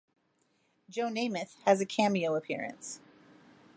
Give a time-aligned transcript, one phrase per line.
[0.89, 3.01] Joe Namath has a cameo appearance.